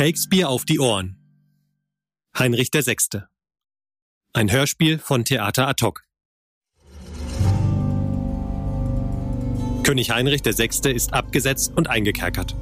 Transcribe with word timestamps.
Shakespeare 0.00 0.48
auf 0.48 0.64
die 0.64 0.80
Ohren. 0.80 1.18
Heinrich 2.38 2.70
VI. 2.72 3.20
Ein 4.32 4.50
Hörspiel 4.50 4.98
von 4.98 5.26
Theater 5.26 5.68
ad 5.68 5.84
hoc. 5.84 6.04
König 9.82 10.10
Heinrich 10.10 10.42
VI. 10.42 10.90
ist 10.92 11.12
abgesetzt 11.12 11.72
und 11.76 11.90
eingekerkert. 11.90 12.56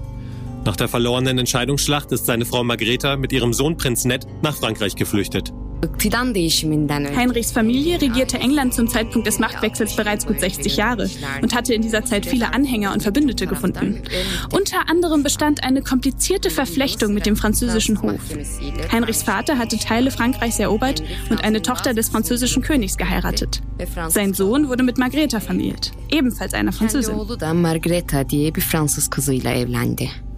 Nach 0.64 0.74
der 0.74 0.88
verlorenen 0.88 1.38
Entscheidungsschlacht 1.38 2.10
ist 2.10 2.26
seine 2.26 2.44
Frau 2.44 2.64
Margrethe 2.64 3.16
mit 3.16 3.30
ihrem 3.30 3.52
Sohn 3.52 3.76
Prinz 3.76 4.04
Ned 4.04 4.26
nach 4.42 4.56
Frankreich 4.56 4.96
geflüchtet. 4.96 5.52
Heinrichs 7.16 7.52
Familie 7.52 8.00
regierte 8.00 8.38
England 8.38 8.74
zum 8.74 8.88
Zeitpunkt 8.88 9.28
des 9.28 9.38
Machtwechsels 9.38 9.94
bereits 9.94 10.26
gut 10.26 10.40
60 10.40 10.76
Jahre 10.76 11.08
und 11.40 11.54
hatte 11.54 11.72
in 11.72 11.82
dieser 11.82 12.04
Zeit 12.04 12.26
viele 12.26 12.52
Anhänger 12.52 12.92
und 12.92 13.02
Verbündete 13.02 13.46
gefunden. 13.46 14.02
Unter 14.52 14.88
anderem 14.90 15.22
bestand 15.22 15.62
eine 15.62 15.82
komplizierte 15.82 16.50
Verflechtung 16.50 17.14
mit 17.14 17.26
dem 17.26 17.36
französischen 17.36 18.02
Hof. 18.02 18.20
Heinrichs 18.90 19.22
Vater 19.22 19.58
hatte 19.58 19.78
Teile 19.78 20.10
Frankreichs 20.10 20.58
erobert 20.58 21.02
und 21.30 21.44
eine 21.44 21.62
Tochter 21.62 21.94
des 21.94 22.08
französischen 22.08 22.62
Königs 22.62 22.96
geheiratet. 22.96 23.60
Sein 24.08 24.34
Sohn 24.34 24.68
wurde 24.68 24.82
mit 24.82 24.98
Margrethe 24.98 25.40
vermählt, 25.40 25.92
ebenfalls 26.10 26.54
einer 26.54 26.72
Französin. 26.72 27.14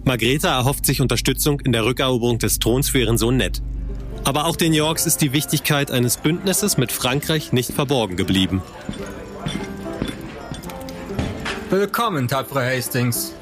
Margrethe 0.03 0.47
erhofft 0.47 0.85
sich 0.85 1.01
Unterstützung 1.01 1.59
in 1.61 1.71
der 1.71 1.85
Rückeroberung 1.85 2.37
des 2.37 2.59
Throns 2.59 2.89
für 2.89 2.99
ihren 2.99 3.17
Sohn 3.17 3.37
Ned. 3.37 3.61
Aber 4.23 4.45
auch 4.45 4.55
den 4.55 4.73
Yorks 4.73 5.05
ist 5.05 5.21
die 5.21 5.33
Wichtigkeit 5.33 5.91
eines 5.91 6.17
Bündnisses 6.17 6.77
mit 6.77 6.91
Frankreich 6.91 7.53
nicht 7.53 7.73
verborgen 7.73 8.15
geblieben. 8.15 8.61
Willkommen, 11.69 12.27
tapfere 12.27 12.65
Hastings. 12.65 13.33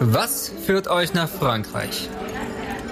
Was 0.00 0.52
führt 0.64 0.86
euch 0.88 1.14
nach 1.14 1.28
Frankreich? 1.28 2.08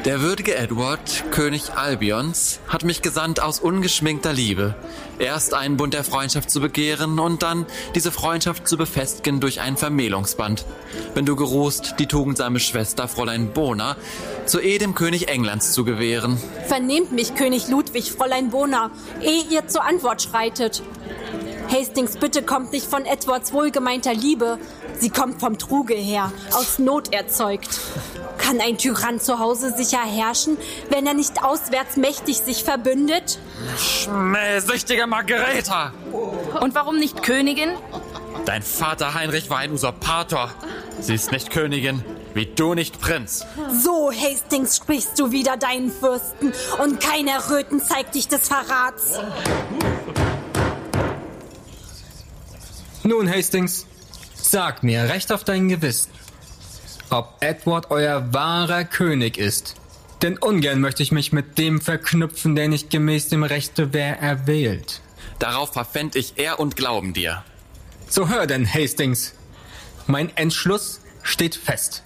Der 0.05 0.20
würdige 0.20 0.55
Edward, 0.55 1.25
König 1.33 1.72
Albions, 1.75 2.61
hat 2.69 2.84
mich 2.84 3.02
gesandt 3.02 3.41
aus 3.41 3.58
ungeschminkter 3.58 4.33
Liebe. 4.33 4.77
Erst 5.19 5.55
einen 5.55 5.77
Bund 5.77 5.94
der 5.94 6.05
Freundschaft 6.05 6.50
zu 6.50 6.61
begehren 6.61 7.19
und 7.19 7.42
dann 7.42 7.66
diese 7.94 8.12
Freundschaft 8.12 8.69
zu 8.69 8.77
befestigen 8.77 9.41
durch 9.41 9.61
ein 9.61 9.77
Vermählungsband. 9.77 10.64
Wenn 11.14 11.27
du 11.27 11.34
geruhst, 11.34 11.97
die 11.98 12.06
tugendsame 12.06 12.61
Schwester 12.61 13.08
Fräulein 13.08 13.52
Bona 13.52 13.97
zu 14.44 14.61
Ehe 14.61 14.78
dem 14.78 14.94
König 14.94 15.28
Englands 15.28 15.72
zu 15.72 15.84
gewähren. 15.84 16.36
Vernehmt 16.67 17.12
mich, 17.12 17.34
König 17.34 17.69
Ludwig, 17.69 18.12
Fräulein 18.12 18.50
Bona, 18.50 18.91
ehe 19.20 19.42
ihr 19.50 19.67
zur 19.67 19.84
Antwort 19.84 20.22
schreitet. 20.22 20.83
Hastings 21.69 22.17
Bitte 22.17 22.42
kommt 22.42 22.72
nicht 22.72 22.86
von 22.86 23.05
Edwards 23.05 23.52
wohlgemeinter 23.52 24.14
Liebe. 24.14 24.58
Sie 24.98 25.11
kommt 25.11 25.41
vom 25.41 25.58
Truge 25.58 25.94
her, 25.94 26.33
aus 26.52 26.78
Not 26.78 27.12
erzeugt. 27.12 27.80
Kann 28.39 28.61
ein 28.61 28.78
Tyrann 28.78 29.20
zu 29.20 29.39
Hause 29.39 29.75
sicher 29.77 30.00
herrschen, 30.05 30.56
wenn 30.91 31.06
er 31.06 31.14
nicht 31.14 31.42
auswärts 31.42 31.97
mächtig 31.97 32.39
sich 32.39 32.64
verbündet? 32.64 33.39
Schmähsüchtige 33.78 35.06
Margareta! 35.06 35.92
Und 36.61 36.74
warum 36.74 36.98
nicht 36.98 37.22
Königin? 37.22 37.70
Dein 38.45 38.62
Vater 38.62 39.14
Heinrich 39.14 39.51
war 39.51 39.58
ein 39.58 39.73
Usurpator. 39.73 40.52
Sie 41.01 41.14
ist 41.14 41.33
nicht 41.33 41.51
Königin, 41.51 42.05
wie 42.34 42.46
du 42.46 42.74
nicht 42.74 43.01
Prinz. 43.01 43.45
So, 43.83 44.13
Hastings, 44.13 44.77
sprichst 44.77 45.18
du 45.18 45.33
wieder 45.33 45.57
deinen 45.57 45.90
Fürsten 45.90 46.52
und 46.83 47.01
kein 47.01 47.27
Erröten 47.27 47.80
zeigt 47.80 48.14
dich 48.14 48.28
des 48.28 48.48
Verrats. 48.48 49.18
Nun, 53.02 53.30
Hastings, 53.30 53.86
sag 54.51 54.83
mir 54.83 55.08
recht 55.08 55.33
auf 55.33 55.45
dein 55.45 55.68
Gewissen, 55.68 56.11
ob 57.11 57.36
Edward 57.40 57.90
euer 57.90 58.33
wahrer 58.33 58.84
König 58.84 59.39
ist. 59.39 59.74
Denn 60.23 60.39
ungern 60.39 60.80
möchte 60.80 61.02
ich 61.02 61.12
mich 61.12 61.33
mit 61.33 61.58
dem 61.58 61.80
verknüpfen, 61.80 62.55
der 62.55 62.68
nicht 62.68 62.90
gemäß 62.90 63.29
dem 63.29 63.42
Rechte 63.42 63.92
wer 63.92 64.18
erwählt. 64.20 65.01
Darauf 65.39 65.73
verpfänd 65.74 66.17
ich 66.17 66.39
Ehr 66.39 66.58
und 66.58 66.77
Glauben 66.77 67.12
dir. 67.12 67.45
So 68.08 68.29
hör 68.29 68.46
denn, 68.46 68.73
Hastings. 68.73 69.34
Mein 70.07 70.34
Entschluss 70.36 71.01
steht 71.23 71.55
fest. 71.55 72.02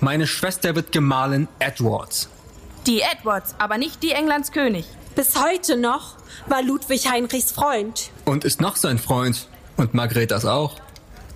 Meine 0.00 0.26
Schwester 0.26 0.74
wird 0.74 0.92
Gemahlin 0.92 1.48
Edwards. 1.58 2.28
Die 2.86 3.00
Edwards, 3.00 3.54
aber 3.58 3.76
nicht 3.76 4.02
die 4.02 4.12
Englands 4.12 4.52
König. 4.52 4.86
Bis 5.14 5.34
heute 5.42 5.76
noch 5.76 6.16
war 6.46 6.62
Ludwig 6.62 7.10
Heinrichs 7.10 7.50
Freund. 7.50 8.10
Und 8.24 8.44
ist 8.44 8.60
noch 8.60 8.76
sein 8.76 8.98
Freund. 8.98 9.48
Und 9.76 9.92
Margretas 9.92 10.44
auch. 10.44 10.76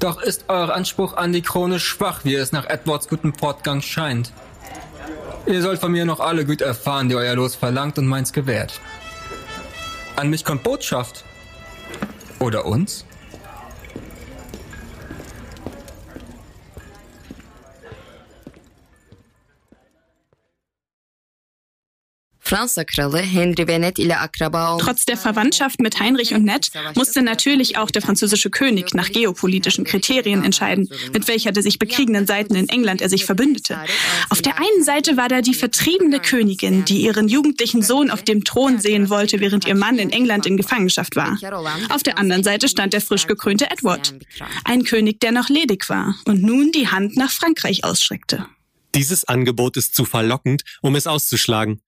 Doch 0.01 0.23
ist 0.23 0.47
euer 0.49 0.75
Anspruch 0.75 1.15
an 1.15 1.35
die 1.35 1.43
Krone 1.43 1.79
schwach, 1.79 2.25
wie 2.25 2.35
es 2.35 2.53
nach 2.53 2.65
Edwards 2.65 3.07
gutem 3.07 3.35
Fortgang 3.35 3.83
scheint. 3.83 4.33
Ihr 5.47 5.61
sollt 5.61 5.79
von 5.79 5.93
mir 5.93 6.07
noch 6.07 6.21
alle 6.21 6.47
Güter 6.47 6.65
erfahren, 6.65 7.11
die 7.11 7.15
euer 7.15 7.35
Los 7.35 7.55
verlangt 7.55 7.99
und 7.99 8.07
meins 8.07 8.33
gewährt. 8.33 8.81
An 10.17 10.31
mich 10.31 10.45
kommt 10.45 10.63
Botschaft. 10.63 11.25
Oder 12.39 12.65
uns? 12.65 13.05
Trotz 24.81 25.05
der 25.05 25.17
Verwandtschaft 25.17 25.81
mit 25.81 26.01
Heinrich 26.01 26.35
und 26.35 26.45
Ned 26.45 26.71
musste 26.97 27.23
natürlich 27.23 27.79
auch 27.79 27.93
der 27.93 28.03
französische 28.03 28.51
König 28.51 28.93
nach 28.93 29.09
geopolitischen 29.11 29.85
Kriterien 29.85 30.43
entscheiden, 30.45 30.89
mit 31.13 31.29
welcher 31.29 31.53
der 31.53 31.63
sich 31.63 31.79
bekriegenden 31.79 32.27
Seiten 32.27 32.57
in 32.57 32.69
England 32.69 33.03
er 33.03 33.09
sich 33.09 33.25
verbündete. 33.25 33.79
Auf 34.31 34.43
der 34.43 34.57
einen 34.59 34.83
Seite 34.83 35.17
war 35.17 35.29
da 35.29 35.43
die 35.43 35.55
vertriebene 35.55 36.19
Königin, 36.19 36.85
die 36.85 37.03
ihren 37.03 37.29
jugendlichen 37.29 37.83
Sohn 37.83 38.11
auf 38.11 38.23
dem 38.23 38.43
Thron 38.43 38.81
sehen 38.81 39.11
wollte, 39.11 39.39
während 39.39 39.65
ihr 39.69 39.77
Mann 39.77 40.01
in 40.01 40.11
England 40.11 40.45
in 40.45 40.57
Gefangenschaft 40.57 41.15
war. 41.15 41.39
Auf 41.91 42.03
der 42.03 42.19
anderen 42.19 42.43
Seite 42.43 42.69
stand 42.69 42.95
der 42.95 43.01
frisch 43.01 43.29
gekrönte 43.29 43.71
Edward, 43.71 44.15
ein 44.65 44.83
König, 44.83 45.21
der 45.21 45.31
noch 45.31 45.49
ledig 45.51 45.89
war 45.89 46.17
und 46.25 46.43
nun 46.43 46.73
die 46.73 46.89
Hand 46.89 47.17
nach 47.17 47.31
Frankreich 47.31 47.85
ausstreckte. 47.85 48.47
Dieses 48.97 49.23
Angebot 49.25 49.77
ist 49.77 49.95
zu 49.95 50.05
verlockend, 50.05 50.65
um 50.83 50.97
es 50.97 51.07
auszuschlagen. 51.07 51.81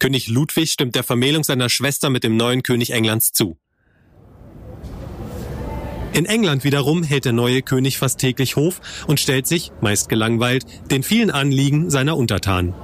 König 0.00 0.28
Ludwig 0.28 0.72
stimmt 0.72 0.96
der 0.96 1.04
Vermählung 1.04 1.44
seiner 1.44 1.68
Schwester 1.68 2.10
mit 2.10 2.24
dem 2.24 2.36
neuen 2.36 2.62
König 2.62 2.90
Englands 2.90 3.32
zu. 3.32 3.56
In 6.12 6.26
England 6.26 6.64
wiederum 6.64 7.04
hält 7.04 7.24
der 7.24 7.32
neue 7.32 7.62
König 7.62 7.98
fast 7.98 8.18
täglich 8.18 8.56
Hof 8.56 8.80
und 9.06 9.20
stellt 9.20 9.46
sich, 9.46 9.70
meist 9.80 10.08
gelangweilt, 10.08 10.66
den 10.90 11.04
vielen 11.04 11.30
Anliegen 11.30 11.88
seiner 11.88 12.16
Untertanen. 12.16 12.74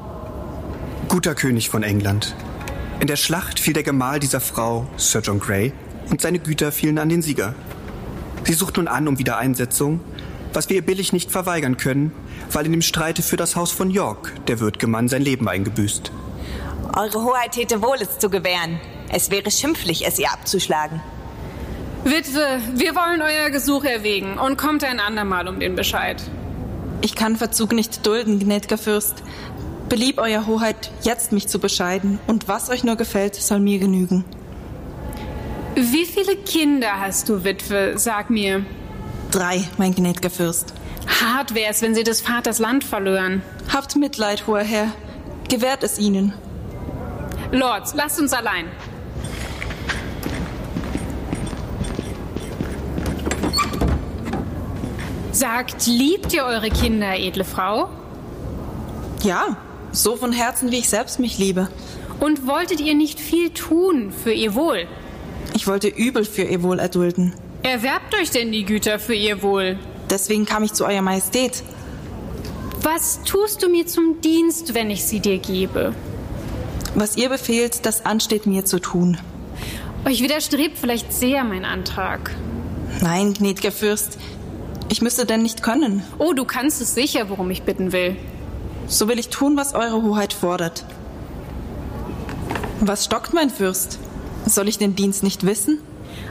Guter 1.09 1.35
König 1.35 1.69
von 1.69 1.83
England. 1.83 2.37
In 3.01 3.07
der 3.07 3.17
Schlacht 3.17 3.59
fiel 3.59 3.73
der 3.73 3.83
Gemahl 3.83 4.21
dieser 4.21 4.41
Frau, 4.41 4.89
Sir 4.97 5.23
John 5.23 5.41
Grey, 5.41 5.73
und 6.11 6.21
seine 6.21 6.39
Güter 6.39 6.71
fielen 6.71 6.99
an 6.99 7.09
den 7.09 7.23
Sieger. 7.23 7.55
Sie 8.45 8.53
sucht 8.53 8.77
nun 8.77 8.89
an 8.89 9.09
um 9.09 9.19
Wiedereinsetzung, 9.19 10.01
was 10.53 10.69
wir 10.69 10.77
ihr 10.77 10.83
billig 10.83 11.13
nicht 11.13 11.33
verweigern 11.33 11.79
können, 11.79 12.13
weil 12.53 12.67
in 12.67 12.73
dem 12.73 12.83
Streite 12.83 13.23
für 13.23 13.37
das 13.37 13.57
Haus 13.57 13.73
von 13.73 13.91
York 13.91 14.33
der 14.47 14.61
Würdgemann 14.61 15.09
sein 15.09 15.23
Leben 15.23 15.49
eingebüßt. 15.49 16.13
Eure 16.95 17.25
Hoheit 17.25 17.53
täte 17.53 17.83
wohl, 17.83 17.97
es 18.01 18.19
zu 18.19 18.31
gewähren. 18.31 18.81
Es 19.13 19.31
wäre 19.31 19.51
schimpflich, 19.51 20.07
es 20.07 20.19
ihr 20.19 20.31
abzuschlagen. 20.31 21.01
Witwe, 22.05 22.61
wir 22.75 22.95
wollen 22.95 23.21
euer 23.21 23.51
Gesuch 23.51 23.85
erwägen 23.85 24.39
und 24.39 24.57
kommt 24.57 24.85
ein 24.85 25.01
andermal 25.01 25.49
um 25.49 25.59
den 25.59 25.75
Bescheid. 25.75 26.23
Ich 27.01 27.15
kann 27.15 27.37
Verzug 27.37 27.73
nicht 27.73 28.07
dulden, 28.07 28.39
gnädiger 28.39 28.79
Fürst. 28.79 29.23
Belieb 29.89 30.19
euer 30.19 30.47
Hoheit, 30.47 30.91
jetzt 31.03 31.33
mich 31.33 31.49
zu 31.49 31.59
bescheiden, 31.59 32.19
und 32.27 32.49
was 32.49 32.71
euch 32.71 32.85
nur 32.85 32.97
gefällt, 32.97 33.35
soll 33.35 33.61
mir 33.61 33.79
genügen. 33.79 34.25
Wie 35.75 36.07
viele 36.07 36.37
Kinder 36.37 37.01
hast 37.01 37.29
du, 37.29 37.45
Witwe? 37.45 37.95
Sag 37.97 38.31
mir. 38.31 38.65
Drei, 39.31 39.63
mein 39.77 39.95
gnädiger 39.95 40.31
Fürst. 40.31 40.73
Hart 41.21 41.55
wär's, 41.55 41.83
wenn 41.83 41.95
sie 41.95 42.05
des 42.05 42.21
Vaters 42.21 42.59
Land 42.59 42.83
verlören. 42.83 43.43
Habt 43.73 43.95
Mitleid, 43.97 44.47
hoher 44.47 44.63
Herr. 44.63 44.93
Gewährt 45.49 45.83
es 45.83 45.99
ihnen. 45.99 46.33
Lords, 47.57 47.95
lasst 47.95 48.21
uns 48.21 48.33
allein. 48.33 48.67
Sagt, 55.33 55.87
liebt 55.87 56.33
ihr 56.33 56.45
eure 56.45 56.71
Kinder, 56.71 57.19
edle 57.19 57.45
Frau? 57.45 57.89
Ja, 59.23 59.57
so 59.93 60.17
von 60.17 60.33
Herzen, 60.33 60.71
wie 60.71 60.79
ich 60.79 60.89
selbst 60.89 61.19
mich 61.19 61.39
liebe. 61.39 61.69
Und 62.21 62.47
wolltet 62.47 62.81
ihr 62.81 62.95
nicht 62.95 63.21
viel 63.21 63.51
tun 63.51 64.13
für 64.13 64.33
ihr 64.33 64.55
Wohl? 64.55 64.87
Ich 65.55 65.67
wollte 65.67 65.89
übel 65.89 66.25
für 66.25 66.43
ihr 66.43 66.63
Wohl 66.63 66.79
erdulden. 66.79 67.35
Erwerbt 67.63 68.15
euch 68.15 68.31
denn 68.31 68.53
die 68.53 68.65
Güter 68.65 68.99
für 68.99 69.15
ihr 69.15 69.43
Wohl? 69.43 69.79
Deswegen 70.11 70.45
kam 70.45 70.63
ich 70.63 70.73
zu 70.73 70.85
Euer 70.87 71.03
Majestät. 71.03 71.63
Was 72.83 73.23
tust 73.25 73.63
du 73.63 73.69
mir 73.69 73.87
zum 73.87 74.21
Dienst, 74.21 74.75
wenn 74.75 74.91
ich 74.91 75.05
sie 75.05 75.21
dir 75.21 75.39
gebe? 75.39 75.95
Was 76.97 77.19
ihr 77.19 77.29
befehlt, 77.29 77.85
das 77.85 78.07
ansteht 78.07 78.47
mir 78.47 78.65
zu 78.65 78.79
tun. 78.81 79.19
Euch 80.07 80.23
widerstrebt 80.23 80.79
vielleicht 80.79 81.13
sehr 81.13 81.45
mein 81.45 81.67
Antrag. 81.67 82.35
Nein, 83.03 83.35
gnädiger 83.35 83.71
Fürst, 83.71 84.17
ich 84.89 85.03
müsste 85.03 85.27
denn 85.27 85.43
nicht 85.43 85.63
können. 85.63 86.03
Oh, 86.19 86.33
du 86.33 86.47
kannst 86.47 86.81
es 86.81 86.95
sicher, 86.95 87.29
worum 87.29 87.51
ich 87.51 87.65
bitten 87.65 87.93
will. 87.93 88.17
so 88.89 89.09
will 89.09 89.19
ich 89.19 89.29
tun, 89.29 89.59
was 89.59 89.75
Eure 89.75 90.03
Hoheit 90.03 90.33
fordert. 90.33 90.87
Was 92.81 93.05
stockt, 93.05 93.35
mein 93.35 93.51
Fürst? 93.51 93.99
Soll 94.47 94.67
ich 94.69 94.79
den 94.79 94.97
Dienst 94.97 95.23
nicht 95.23 95.45
wissen? 95.45 95.81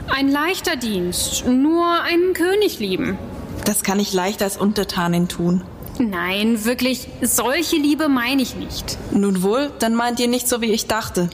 Ein 0.08 0.28
leichter 0.28 0.74
Dienst, 0.74 1.46
nur 1.46 2.00
einen 2.02 2.32
König 2.32 2.80
lieben. 2.80 3.18
Das 3.64 3.84
kann 3.84 4.00
ich 4.00 4.12
leicht 4.12 4.42
als 4.42 4.56
Untertanin 4.56 5.28
tun. 5.28 5.62
Nein, 5.98 6.64
wirklich, 6.64 7.08
solche 7.22 7.76
Liebe 7.76 8.08
meine 8.08 8.42
ich 8.42 8.56
nicht. 8.56 8.98
Nun 9.12 9.42
wohl, 9.42 9.70
dann 9.78 9.94
meint 9.94 10.20
ihr 10.20 10.28
nicht 10.28 10.48
so, 10.48 10.60
wie 10.60 10.72
ich 10.72 10.86
dachte. 10.86 11.30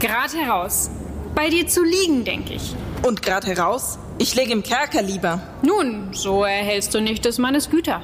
Grad 0.00 0.34
heraus. 0.34 0.90
Bei 1.34 1.48
dir 1.48 1.66
zu 1.66 1.82
liegen, 1.82 2.24
denke 2.24 2.54
ich. 2.54 2.74
Und 3.02 3.22
grad 3.22 3.46
heraus? 3.46 3.98
Ich 4.18 4.34
lege 4.34 4.52
im 4.52 4.62
Kerker 4.62 5.02
lieber. 5.02 5.40
Nun, 5.62 6.10
so 6.12 6.44
erhältst 6.44 6.94
du 6.94 7.00
nicht 7.00 7.24
des 7.24 7.38
Mannes 7.38 7.70
Güter. 7.70 8.02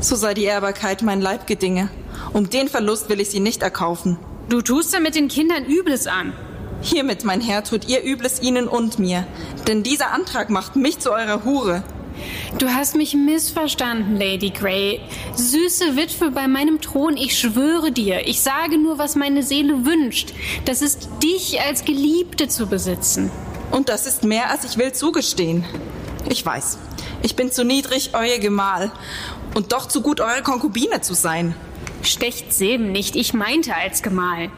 So 0.00 0.16
sei 0.16 0.34
die 0.34 0.44
Ehrbarkeit 0.44 1.02
mein 1.02 1.20
Leibgedinge. 1.20 1.88
Um 2.32 2.50
den 2.50 2.68
Verlust 2.68 3.08
will 3.08 3.20
ich 3.20 3.30
sie 3.30 3.40
nicht 3.40 3.62
erkaufen. 3.62 4.18
Du 4.48 4.60
tust 4.60 4.92
damit 4.92 5.14
den 5.14 5.28
Kindern 5.28 5.64
Übles 5.64 6.06
an. 6.06 6.32
Hiermit, 6.82 7.24
mein 7.24 7.40
Herr, 7.40 7.62
tut 7.62 7.88
ihr 7.88 8.04
Übles 8.04 8.42
ihnen 8.42 8.66
und 8.66 8.98
mir. 8.98 9.24
Denn 9.68 9.82
dieser 9.82 10.12
Antrag 10.12 10.50
macht 10.50 10.74
mich 10.76 10.98
zu 10.98 11.12
eurer 11.12 11.44
Hure. 11.44 11.84
Du 12.58 12.68
hast 12.68 12.96
mich 12.96 13.14
missverstanden, 13.14 14.16
Lady 14.16 14.50
Grey. 14.50 15.00
Süße 15.34 15.96
Witwe 15.96 16.30
bei 16.30 16.48
meinem 16.48 16.80
Thron, 16.80 17.16
ich 17.16 17.38
schwöre 17.38 17.92
dir, 17.92 18.26
ich 18.26 18.40
sage 18.40 18.78
nur, 18.78 18.98
was 18.98 19.16
meine 19.16 19.42
Seele 19.42 19.84
wünscht. 19.84 20.32
Das 20.64 20.82
ist 20.82 21.08
dich 21.22 21.60
als 21.60 21.84
Geliebte 21.84 22.48
zu 22.48 22.66
besitzen. 22.66 23.30
Und 23.70 23.88
das 23.88 24.06
ist 24.06 24.24
mehr, 24.24 24.50
als 24.50 24.64
ich 24.64 24.76
will 24.76 24.92
zugestehen. 24.92 25.64
Ich 26.28 26.44
weiß, 26.44 26.78
ich 27.22 27.36
bin 27.36 27.50
zu 27.50 27.64
niedrig, 27.64 28.10
euer 28.12 28.38
Gemahl. 28.38 28.92
Und 29.54 29.72
doch 29.72 29.88
zu 29.88 30.02
gut, 30.02 30.20
eure 30.20 30.42
Konkubine 30.42 31.00
zu 31.00 31.14
sein. 31.14 31.54
Stecht 32.02 32.52
Seben 32.52 32.92
nicht, 32.92 33.16
ich 33.16 33.34
meinte 33.34 33.74
als 33.74 34.02
Gemahl. 34.02 34.50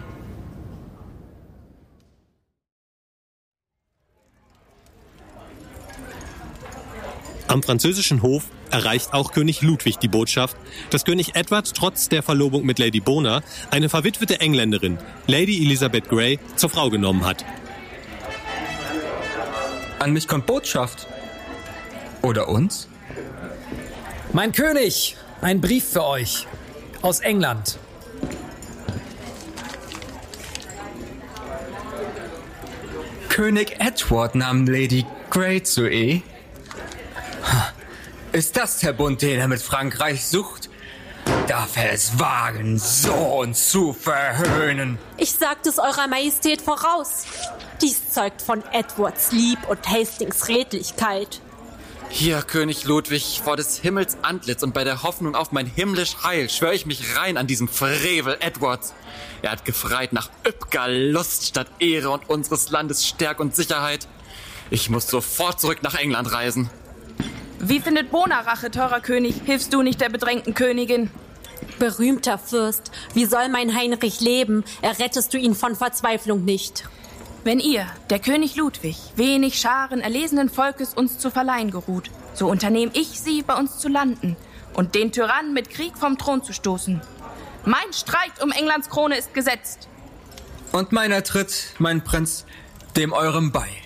Am 7.55 7.63
französischen 7.63 8.21
Hof 8.23 8.47
erreicht 8.73 9.13
auch 9.13 9.31
König 9.31 9.63
Ludwig 9.63 10.01
die 10.01 10.09
Botschaft, 10.09 10.57
dass 10.91 11.05
König 11.05 11.37
Edward 11.37 11.73
trotz 11.73 12.09
der 12.09 12.25
Verlobung 12.25 12.67
mit 12.67 12.81
Lady 12.81 12.99
Bona 12.99 13.43
eine 13.71 13.89
verwitwete 13.89 14.41
Engländerin, 14.41 14.99
Lady 15.29 15.65
Elizabeth 15.65 16.09
Grey, 16.09 16.41
zur 16.57 16.69
Frau 16.69 16.91
genommen 16.91 17.25
hat. 17.25 17.45
An 20.01 20.13
mich 20.13 20.27
kommt 20.27 20.47
Botschaft. 20.47 21.07
Oder 22.23 22.49
uns? 22.49 22.89
Mein 24.33 24.51
König, 24.51 25.17
ein 25.41 25.61
Brief 25.61 25.85
für 25.91 26.05
euch. 26.05 26.49
Aus 27.03 27.21
England. 27.21 27.79
König 33.29 33.77
Edward 33.79 34.35
nahm 34.35 34.67
Lady 34.67 35.07
Grey 35.31 35.63
zu 35.63 35.89
Ehe. 35.89 36.23
Ist 38.35 38.57
das 38.57 38.79
der 38.79 38.93
Bund, 38.93 39.23
den 39.23 39.39
er 39.39 39.47
mit 39.47 39.63
Frankreich 39.63 40.27
sucht? 40.27 40.69
Darf 41.47 41.77
er 41.77 41.93
es 41.93 42.19
wagen, 42.19 42.81
Sohn 42.81 43.55
zu 43.55 43.93
verhöhnen? 43.93 44.99
Ich 45.19 45.31
sagte 45.31 45.69
es 45.69 45.79
Eurer 45.79 46.09
Majestät 46.09 46.61
voraus. 46.61 47.27
Dies 47.81 48.11
zeugt 48.11 48.43
von 48.43 48.65
Edwards 48.73 49.31
Lieb 49.31 49.61
und 49.69 49.89
Hastings 49.89 50.49
Redlichkeit. 50.49 51.41
Hier, 52.09 52.43
König 52.43 52.83
Ludwig, 52.83 53.41
vor 53.45 53.57
des 53.57 53.79
Himmels 53.79 54.17
Antlitz 54.23 54.65
und 54.65 54.75
bei 54.75 54.83
der 54.83 55.05
Hoffnung 55.05 55.37
auf 55.37 55.53
mein 55.53 55.67
himmlisch 55.67 56.17
Heil 56.25 56.51
schwöre 56.51 56.75
ich 56.75 56.87
mich 56.87 57.17
rein 57.17 57.37
an 57.37 57.47
diesem 57.47 57.69
Frevel 57.69 58.37
Edwards. 58.41 58.95
Er 59.43 59.53
hat 59.53 59.65
gefreit 59.65 60.13
nach 60.13 60.29
üppger 60.45 60.89
Lust 60.89 61.47
statt 61.47 61.69
Ehre 61.79 62.11
und 62.11 62.29
unseres 62.29 62.69
Landes 62.71 63.07
Stärk 63.07 63.39
und 63.39 63.55
Sicherheit. 63.55 64.09
Ich 64.71 64.91
muss 64.91 65.07
sofort 65.07 65.61
zurück 65.61 65.85
nach 65.85 65.95
England 65.95 66.33
reisen. 66.33 66.69
Wie 67.67 67.81
findet 67.81 68.11
Bona 68.11 68.41
Rache, 68.41 68.71
teurer 68.71 69.01
König? 69.01 69.37
Hilfst 69.47 69.73
du 69.73 69.81
nicht 69.81 69.99
der 69.99 70.11
bedrängten 70.11 70.53
Königin? 70.53 71.11
Berühmter 71.79 72.37
Fürst, 72.37 72.91
wie 73.15 73.25
soll 73.25 73.49
mein 73.49 73.75
Heinrich 73.75 74.21
leben? 74.21 74.65
Errettest 74.83 75.33
du 75.33 75.39
ihn 75.39 75.55
von 75.55 75.75
Verzweiflung 75.75 76.45
nicht. 76.45 76.85
Wenn 77.43 77.61
ihr, 77.61 77.87
der 78.11 78.19
König 78.19 78.57
Ludwig, 78.57 78.99
wenig 79.17 79.59
Scharen 79.59 80.03
erlesenen 80.03 80.51
Volkes 80.51 80.93
uns 80.93 81.17
zu 81.17 81.31
verleihen 81.31 81.71
geruht, 81.71 82.11
so 82.35 82.51
unternehm 82.51 82.91
ich 82.93 83.19
sie, 83.19 83.41
bei 83.41 83.55
uns 83.55 83.79
zu 83.79 83.89
landen 83.89 84.37
und 84.75 84.95
den 84.95 85.11
Tyrannen 85.11 85.55
mit 85.55 85.71
Krieg 85.71 85.97
vom 85.97 86.19
Thron 86.19 86.45
zu 86.45 86.53
stoßen. 86.53 87.01
Mein 87.65 87.95
Streit 87.95 88.43
um 88.43 88.53
Englands 88.53 88.91
Krone 88.91 89.17
ist 89.17 89.33
gesetzt. 89.33 89.89
Und 90.73 90.93
meiner 90.93 91.25
tritt, 91.25 91.73
mein 91.79 92.05
Prinz, 92.05 92.45
dem 92.95 93.15
eurem 93.15 93.53
bei. 93.53 93.84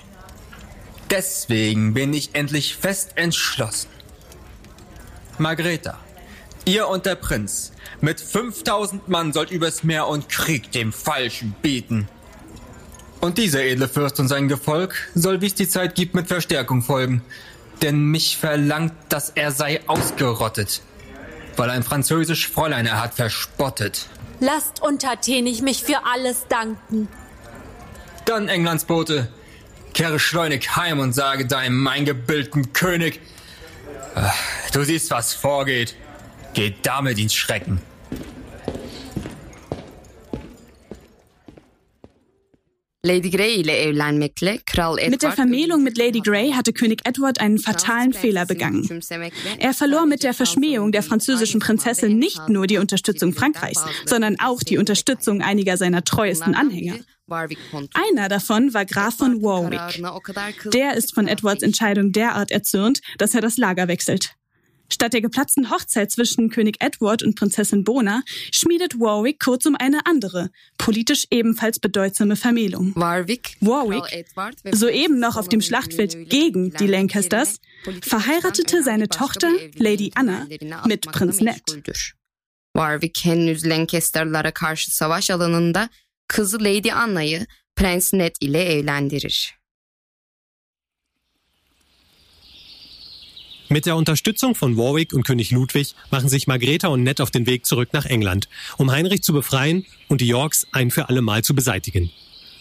Deswegen 1.10 1.94
bin 1.94 2.12
ich 2.12 2.34
endlich 2.34 2.76
fest 2.76 3.12
entschlossen. 3.14 3.88
Margreta, 5.38 5.98
ihr 6.64 6.88
und 6.88 7.06
der 7.06 7.14
Prinz, 7.14 7.72
mit 8.00 8.20
5000 8.20 9.08
Mann 9.08 9.32
sollt 9.32 9.50
übers 9.50 9.84
Meer 9.84 10.06
und 10.06 10.28
Krieg 10.28 10.70
dem 10.72 10.92
Falschen 10.92 11.54
bieten. 11.62 12.08
Und 13.20 13.38
dieser 13.38 13.62
edle 13.62 13.88
Fürst 13.88 14.20
und 14.20 14.28
sein 14.28 14.48
Gefolg 14.48 14.94
soll, 15.14 15.40
wie 15.40 15.46
es 15.46 15.54
die 15.54 15.68
Zeit 15.68 15.94
gibt, 15.94 16.14
mit 16.14 16.28
Verstärkung 16.28 16.82
folgen. 16.82 17.22
Denn 17.82 18.02
mich 18.02 18.36
verlangt, 18.36 18.92
dass 19.08 19.30
er 19.30 19.50
sei 19.50 19.80
ausgerottet, 19.88 20.82
weil 21.56 21.70
ein 21.70 21.82
französisch 21.82 22.48
Fräulein 22.48 22.86
er 22.86 23.00
hat 23.00 23.14
verspottet. 23.14 24.06
Lasst 24.40 24.82
untertänig 24.82 25.62
mich 25.62 25.82
für 25.82 26.04
alles 26.04 26.46
danken. 26.48 27.08
Dann, 28.24 28.48
Englands 28.48 28.84
Bote, 28.84 29.28
kehre 29.98 30.20
schleunig 30.20 30.76
heim 30.76 31.00
und 31.00 31.12
sage 31.12 31.44
deinem 31.44 31.84
eingebildeten 31.88 32.72
König, 32.72 33.20
ah, 34.14 34.32
du 34.72 34.84
siehst, 34.84 35.10
was 35.10 35.34
vorgeht. 35.34 35.96
Geh 36.54 36.72
damit 36.82 37.18
ins 37.18 37.34
Schrecken. 37.34 37.80
Lady 43.04 43.30
Grey 43.30 43.60
ile 43.60 43.76
evlenmekle 43.78 44.58
Kral 44.66 44.98
Edward 44.98 45.10
Mit 45.10 45.22
der 45.22 45.32
Vermählung 45.32 45.84
mit 45.84 45.96
Lady 45.96 46.20
Grey 46.20 46.50
hatte 46.50 46.72
König 46.72 47.00
Edward 47.04 47.40
einen 47.40 47.58
fatalen 47.58 48.12
Fehler 48.12 48.44
begangen. 48.44 48.88
Er 49.58 49.72
verlor 49.72 50.04
mit 50.06 50.24
der 50.24 50.34
Verschmähung 50.34 50.90
der 50.90 51.04
französischen 51.04 51.60
Prinzessin 51.60 52.18
nicht 52.18 52.48
nur 52.48 52.66
die 52.66 52.78
Unterstützung 52.78 53.32
Frankreichs, 53.32 53.84
sondern 54.04 54.36
auch 54.40 54.64
die 54.64 54.78
Unterstützung 54.78 55.42
einiger 55.42 55.76
seiner 55.76 56.02
treuesten 56.02 56.56
Anhänger. 56.56 56.96
Einer 57.28 58.28
davon 58.28 58.74
war 58.74 58.84
Graf 58.84 59.18
von 59.18 59.42
Warwick. 59.42 60.02
Der 60.72 60.94
ist 60.94 61.14
von 61.14 61.28
Edwards 61.28 61.62
Entscheidung 61.62 62.10
derart 62.10 62.50
erzürnt, 62.50 63.00
dass 63.18 63.34
er 63.34 63.42
das 63.42 63.58
Lager 63.58 63.86
wechselt. 63.86 64.37
Statt 64.90 65.12
der 65.12 65.20
geplatzten 65.20 65.70
Hochzeit 65.70 66.10
zwischen 66.10 66.48
König 66.48 66.76
Edward 66.80 67.22
und 67.22 67.36
Prinzessin 67.36 67.84
Bona 67.84 68.22
schmiedet 68.52 68.98
Warwick 68.98 69.38
kurzum 69.40 69.76
eine 69.78 70.06
andere, 70.06 70.50
politisch 70.78 71.26
ebenfalls 71.30 71.78
bedeutsame 71.78 72.36
Vermählung. 72.36 72.92
Warwick, 72.94 73.56
Warwick 73.60 74.26
soeben 74.72 75.20
noch 75.20 75.36
auf 75.36 75.48
dem 75.48 75.60
Schlachtfeld 75.60 76.30
gegen 76.30 76.72
die 76.72 76.86
Lancasters, 76.86 77.60
verheiratete 78.02 78.82
seine 78.82 79.08
Tochter 79.08 79.50
Lady 79.76 80.10
Anna 80.14 80.46
mit 80.86 81.02
Prinz 81.12 81.40
Ned. 81.40 81.62
Warwick 82.74 83.24
henüz 83.24 83.66
Lancaster'lara 83.66 84.50
karşı 84.50 84.96
savaş 84.96 85.30
alanında 85.30 85.88
kızı 86.28 86.58
Lady 86.60 86.92
Anna'yı 86.92 87.46
Prens 87.76 88.12
Ned 88.12 88.34
ile 88.40 88.64
evlendirir. 88.64 89.57
Mit 93.70 93.84
der 93.84 93.96
Unterstützung 93.96 94.54
von 94.54 94.78
Warwick 94.78 95.12
und 95.12 95.26
König 95.26 95.50
Ludwig 95.50 95.94
machen 96.10 96.30
sich 96.30 96.46
Margrethe 96.46 96.88
und 96.88 97.02
Ned 97.02 97.20
auf 97.20 97.30
den 97.30 97.46
Weg 97.46 97.66
zurück 97.66 97.90
nach 97.92 98.06
England, 98.06 98.48
um 98.78 98.90
Heinrich 98.90 99.22
zu 99.22 99.34
befreien 99.34 99.84
und 100.08 100.22
die 100.22 100.26
Yorks 100.26 100.66
ein 100.72 100.90
für 100.90 101.10
alle 101.10 101.20
Mal 101.20 101.44
zu 101.44 101.54
beseitigen. 101.54 102.10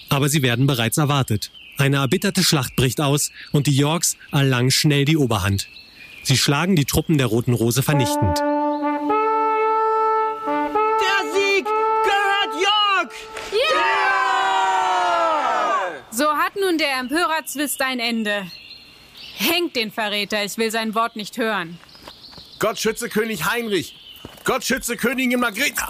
Aber 0.09 0.27
sie 0.27 0.41
werden 0.41 0.67
bereits 0.67 0.97
erwartet. 0.97 1.49
Eine 1.77 1.97
erbitterte 1.97 2.43
Schlacht 2.43 2.75
bricht 2.75 2.99
aus 2.99 3.31
und 3.53 3.67
die 3.67 3.75
Yorks 3.77 4.17
erlangen 4.33 4.71
schnell 4.71 5.05
die 5.05 5.15
Oberhand. 5.15 5.69
Sie 6.23 6.35
schlagen 6.35 6.75
die 6.75 6.83
Truppen 6.83 7.17
der 7.17 7.27
Roten 7.27 7.53
Rose 7.53 7.83
vernichtend. 7.83 8.39
Der 8.39 8.45
Sieg 11.31 11.63
gehört 11.63 12.53
York! 12.53 13.13
Yeah! 13.53 13.87
So 16.11 16.25
hat 16.33 16.57
nun 16.59 16.77
der 16.77 16.99
Empörerzwist 16.99 17.81
ein 17.81 17.99
Ende. 17.99 18.45
Hängt 19.39 19.75
den 19.75 19.91
Verräter, 19.91 20.44
ich 20.44 20.58
will 20.58 20.72
sein 20.72 20.96
Wort 20.96 21.15
nicht 21.15 21.38
hören. 21.38 21.79
Gott 22.58 22.79
schütze 22.79 23.08
König 23.08 23.46
Heinrich! 23.46 23.96
Gott 24.44 24.63
schütze 24.63 24.98
Königin 24.98 25.39
Margrethe! 25.39 25.84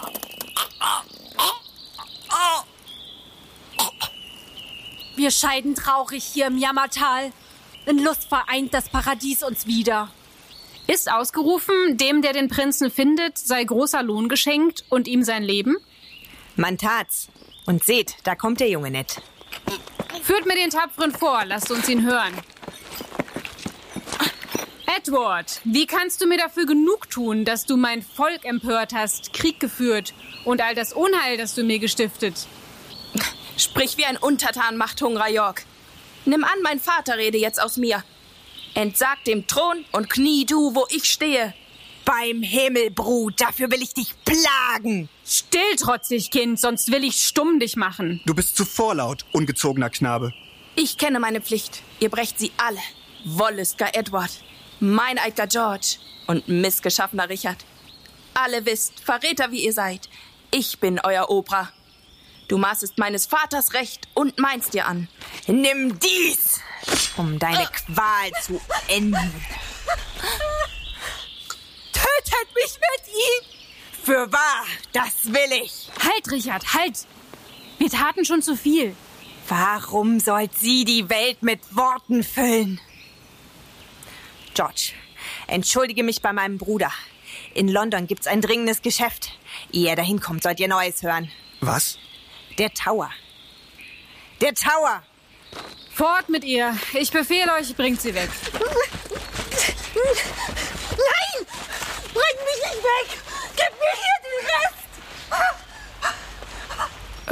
Wir 5.16 5.30
scheiden 5.30 5.74
traurig 5.74 6.22
hier 6.22 6.46
im 6.46 6.58
Jammertal. 6.58 7.32
In 7.86 7.98
Lust 8.04 8.28
vereint 8.28 8.74
das 8.74 8.90
Paradies 8.90 9.42
uns 9.42 9.66
wieder. 9.66 10.10
Ist 10.86 11.10
ausgerufen, 11.10 11.96
dem, 11.96 12.20
der 12.20 12.34
den 12.34 12.48
Prinzen 12.48 12.90
findet, 12.90 13.38
sei 13.38 13.64
großer 13.64 14.02
Lohn 14.02 14.28
geschenkt 14.28 14.84
und 14.90 15.08
ihm 15.08 15.22
sein 15.22 15.42
Leben? 15.42 15.76
Man 16.54 16.76
tat's. 16.76 17.28
Und 17.64 17.82
seht, 17.82 18.16
da 18.24 18.34
kommt 18.34 18.60
der 18.60 18.68
Junge 18.68 18.90
nett. 18.90 19.22
Führt 20.22 20.46
mir 20.46 20.54
den 20.54 20.70
Tapferen 20.70 21.12
vor, 21.12 21.44
lasst 21.46 21.70
uns 21.70 21.88
ihn 21.88 22.04
hören. 22.06 22.34
Edward, 24.98 25.60
wie 25.62 25.86
kannst 25.86 26.20
du 26.20 26.26
mir 26.26 26.38
dafür 26.38 26.66
genug 26.66 27.08
tun, 27.08 27.44
dass 27.44 27.66
du 27.66 27.76
mein 27.76 28.02
Volk 28.02 28.44
empört 28.44 28.92
hast, 28.92 29.32
Krieg 29.32 29.60
geführt 29.60 30.12
und 30.44 30.60
all 30.60 30.74
das 30.74 30.92
Unheil, 30.92 31.36
das 31.36 31.54
du 31.54 31.62
mir 31.62 31.78
gestiftet? 31.78 32.34
Sprich 33.56 33.96
wie 33.96 34.06
ein 34.06 34.16
Untertan, 34.16 34.76
machthungrer 34.76 35.28
York. 35.28 35.64
Nimm 36.24 36.42
an, 36.42 36.62
mein 36.64 36.80
Vater 36.80 37.16
rede 37.16 37.38
jetzt 37.38 37.62
aus 37.62 37.76
mir. 37.76 38.02
Entsag 38.74 39.22
dem 39.24 39.46
Thron 39.46 39.84
und 39.92 40.10
knie 40.10 40.46
du, 40.46 40.74
wo 40.74 40.84
ich 40.90 41.04
stehe. 41.04 41.54
Beim 42.04 42.42
Himmel, 42.42 42.90
Brut, 42.90 43.40
dafür 43.40 43.70
will 43.70 43.82
ich 43.82 43.94
dich 43.94 44.14
plagen. 44.24 45.08
Still, 45.24 45.76
trotzig 45.78 46.30
Kind, 46.30 46.58
sonst 46.58 46.90
will 46.90 47.04
ich 47.04 47.24
stumm 47.24 47.60
dich 47.60 47.76
machen. 47.76 48.20
Du 48.26 48.34
bist 48.34 48.56
zu 48.56 48.64
vorlaut, 48.64 49.24
ungezogener 49.30 49.90
Knabe. 49.90 50.32
Ich 50.74 50.98
kenne 50.98 51.20
meine 51.20 51.40
Pflicht. 51.40 51.82
Ihr 52.00 52.10
brecht 52.10 52.38
sie 52.38 52.50
alle. 52.56 52.80
Wollüstger 53.24 53.94
Edward, 53.94 54.30
meineigter 54.80 55.46
George 55.46 55.96
und 56.26 56.48
missgeschaffener 56.48 57.28
Richard. 57.28 57.64
Alle 58.34 58.64
wisst, 58.66 59.00
Verräter 59.00 59.50
wie 59.50 59.64
ihr 59.64 59.72
seid, 59.72 60.08
ich 60.50 60.78
bin 60.78 61.00
euer 61.00 61.28
Opa. 61.30 61.70
Du 62.48 62.56
maßest 62.56 62.96
meines 62.98 63.26
Vaters 63.26 63.74
Recht 63.74 64.08
und 64.14 64.38
meinst 64.38 64.72
dir 64.72 64.86
an. 64.86 65.08
Nimm 65.46 65.98
dies, 65.98 66.60
um 67.16 67.38
deine 67.38 67.66
Qual 67.66 68.30
zu 68.42 68.60
enden. 68.88 69.34
Tötet 71.92 72.54
mich 72.54 72.78
mit 72.78 73.08
ihm! 73.08 73.58
Für 74.02 74.32
wahr, 74.32 74.64
das 74.94 75.26
will 75.26 75.62
ich. 75.62 75.90
Halt, 76.02 76.30
Richard, 76.30 76.72
halt! 76.72 77.06
Wir 77.78 77.90
taten 77.90 78.24
schon 78.24 78.40
zu 78.40 78.56
viel. 78.56 78.96
Warum 79.48 80.20
sollt 80.20 80.56
sie 80.58 80.84
die 80.84 81.10
Welt 81.10 81.42
mit 81.42 81.60
Worten 81.76 82.22
füllen? 82.22 82.80
George, 84.58 84.90
entschuldige 85.46 86.02
mich 86.02 86.20
bei 86.20 86.32
meinem 86.32 86.58
Bruder. 86.58 86.90
In 87.54 87.68
London 87.68 88.08
gibt's 88.08 88.26
ein 88.26 88.40
dringendes 88.40 88.82
Geschäft. 88.82 89.38
Ehe 89.72 89.88
er 89.88 89.94
dahin 89.94 90.18
kommt, 90.18 90.42
sollt 90.42 90.58
ihr 90.58 90.66
Neues 90.66 91.00
hören. 91.00 91.30
Was? 91.60 91.96
Der 92.58 92.74
Tower. 92.74 93.08
Der 94.40 94.52
Tower! 94.54 95.04
Fort 95.94 96.28
mit 96.28 96.42
ihr. 96.42 96.76
Ich 96.94 97.12
befehle 97.12 97.54
euch, 97.54 97.76
bringt 97.76 98.00
sie 98.00 98.12
weg. 98.16 98.30
Nein! 99.94 101.46
Bring 102.12 102.38
mich 102.44 102.60
nicht 102.64 102.82
weg! 102.82 103.06
Gib 103.54 103.72
mir 103.78 103.94
hier 103.94 104.18
den 104.26 104.40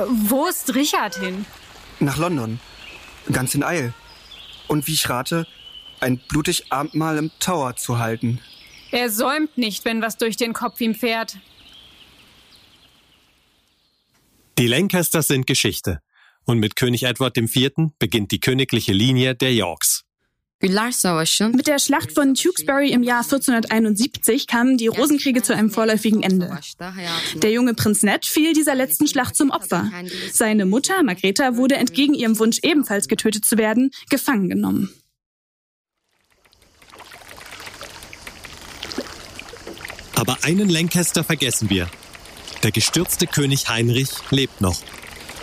Rest! 0.04 0.30
Wo 0.30 0.46
ist 0.46 0.72
Richard 0.76 1.16
hin? 1.16 1.44
Nach 1.98 2.18
London. 2.18 2.60
Ganz 3.32 3.52
in 3.56 3.64
Eil. 3.64 3.92
Und 4.68 4.86
wie 4.86 4.94
ich 4.94 5.10
rate, 5.10 5.48
ein 6.06 6.18
blutig 6.28 6.70
Abendmahl 6.70 7.18
im 7.18 7.30
Tower 7.40 7.76
zu 7.76 7.98
halten. 7.98 8.38
Er 8.92 9.10
säumt 9.10 9.58
nicht, 9.58 9.84
wenn 9.84 10.00
was 10.00 10.16
durch 10.16 10.36
den 10.36 10.52
Kopf 10.52 10.80
ihm 10.80 10.94
fährt. 10.94 11.36
Die 14.58 14.68
Lancasters 14.68 15.28
sind 15.28 15.46
Geschichte. 15.46 16.00
Und 16.44 16.60
mit 16.60 16.76
König 16.76 17.02
Edward 17.02 17.36
IV. 17.36 17.72
beginnt 17.98 18.30
die 18.30 18.38
königliche 18.38 18.92
Linie 18.92 19.34
der 19.34 19.52
Yorks. 19.52 20.04
Mit 20.62 21.66
der 21.66 21.78
Schlacht 21.78 22.12
von 22.12 22.34
Tewkesbury 22.34 22.90
im 22.90 23.02
Jahr 23.02 23.22
1471 23.22 24.46
kamen 24.46 24.78
die 24.78 24.86
Rosenkriege 24.86 25.42
zu 25.42 25.54
einem 25.54 25.70
vorläufigen 25.70 26.22
Ende. 26.22 26.58
Der 27.34 27.50
junge 27.50 27.74
Prinz 27.74 28.02
Ned 28.02 28.24
fiel 28.24 28.54
dieser 28.54 28.74
letzten 28.74 29.06
Schlacht 29.06 29.36
zum 29.36 29.50
Opfer. 29.50 29.90
Seine 30.32 30.64
Mutter, 30.64 31.02
Margreta, 31.02 31.56
wurde 31.56 31.74
entgegen 31.74 32.14
ihrem 32.14 32.38
Wunsch 32.38 32.60
ebenfalls 32.62 33.08
getötet 33.08 33.44
zu 33.44 33.58
werden, 33.58 33.90
gefangen 34.08 34.48
genommen. 34.48 34.90
Aber 40.16 40.38
einen 40.42 40.68
Lancaster 40.68 41.22
vergessen 41.22 41.70
wir. 41.70 41.88
Der 42.62 42.72
gestürzte 42.72 43.26
König 43.26 43.68
Heinrich 43.68 44.08
lebt 44.30 44.60
noch. 44.60 44.80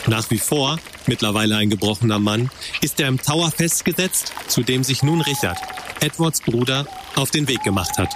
Nach 0.07 0.29
wie 0.31 0.39
vor, 0.39 0.79
mittlerweile 1.05 1.55
ein 1.55 1.69
gebrochener 1.69 2.19
Mann, 2.19 2.49
ist 2.81 2.99
er 2.99 3.07
im 3.07 3.21
Tower 3.21 3.51
festgesetzt, 3.51 4.33
zu 4.47 4.63
dem 4.63 4.83
sich 4.83 5.03
nun 5.03 5.21
Richard, 5.21 5.57
Edwards 6.01 6.41
Bruder, 6.41 6.87
auf 7.15 7.31
den 7.31 7.47
Weg 7.47 7.63
gemacht 7.63 7.97
hat. 7.97 8.09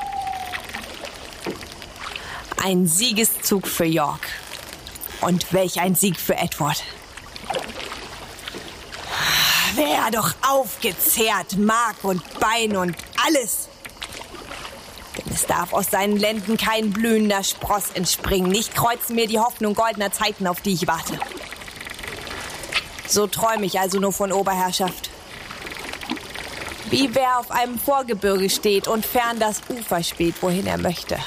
Ein 2.62 2.88
Siegeszug 2.88 3.68
für 3.68 3.86
York. 3.86 4.28
Und 5.22 5.54
welch 5.54 5.80
ein 5.80 5.96
Sieg 5.96 6.20
für 6.20 6.36
Edward. 6.36 6.84
Wär 9.76 10.12
doch 10.12 10.34
aufgezehrt, 10.42 11.58
Mark 11.58 12.04
und 12.04 12.22
Bein 12.40 12.76
und 12.76 12.96
alles. 13.26 13.70
Es 15.38 15.46
darf 15.46 15.72
aus 15.72 15.91
seinen 15.91 16.17
Lenden 16.17 16.58
kein 16.58 16.89
blühender 16.89 17.44
Spross 17.44 17.91
entspringen. 17.94 18.50
Nicht 18.50 18.74
kreuzen 18.74 19.15
mir 19.15 19.27
die 19.27 19.38
Hoffnung 19.38 19.75
goldener 19.75 20.12
Zeiten, 20.12 20.48
auf 20.48 20.62
die 20.62 20.74
ich 20.74 20.88
warte. 20.88 21.20
So 23.08 23.27
träume 23.27 23.67
ich 23.67 23.79
also 23.79 24.00
nur 24.00 24.12
von 24.12 24.32
Oberherrschaft. 24.32 25.12
Wie 26.89 27.13
wer 27.13 27.38
auf 27.38 27.51
einem 27.51 27.77
Vorgebirge 27.77 28.50
steht 28.50 28.88
und 28.88 29.06
fern 29.06 29.39
das 29.39 29.62
Ufer 29.70 30.01
späht, 30.01 30.41
wohin 30.41 30.65
er 30.65 30.79
möchte. 30.79 31.20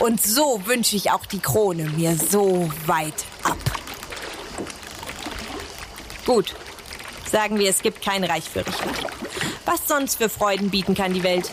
Und 0.00 0.22
so 0.22 0.62
wünsche 0.64 0.96
ich 0.96 1.10
auch 1.10 1.26
die 1.26 1.40
Krone 1.40 1.90
mir 1.90 2.16
so 2.16 2.70
weit 2.86 3.26
ab. 3.42 3.58
Gut, 6.24 6.54
sagen 7.30 7.58
wir, 7.58 7.68
es 7.68 7.82
gibt 7.82 8.02
kein 8.02 8.24
Reich 8.24 8.48
für 8.48 8.60
Richard. 8.60 9.12
Was 9.66 9.86
sonst 9.86 10.16
für 10.16 10.30
Freuden 10.30 10.70
bieten 10.70 10.94
kann 10.94 11.12
die 11.12 11.22
Welt? 11.22 11.52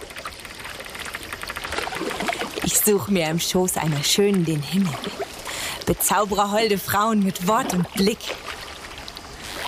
Ich 2.66 2.80
suche 2.80 3.12
mir 3.12 3.30
im 3.30 3.40
Schoß 3.40 3.78
einer 3.78 4.04
Schönen 4.04 4.44
den 4.44 4.62
Himmel. 4.62 4.92
Bezaubere 5.86 6.50
holde 6.50 6.80
Frauen 6.80 7.20
mit 7.20 7.48
Wort 7.48 7.76
und 7.76 7.92
Blick. 7.94 8.18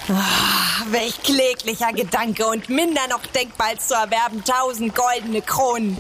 Ah, 0.10 0.84
welch 0.90 1.22
kläglicher 1.22 1.94
Gedanke 1.94 2.48
und 2.48 2.70
minder 2.70 3.08
noch 3.08 3.24
denkbar 3.28 3.78
zu 3.78 3.94
erwerben 3.94 4.44
tausend 4.44 4.96
goldene 4.96 5.44
Kronen. 5.44 5.98